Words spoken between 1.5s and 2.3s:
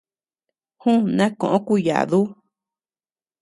kuyadu.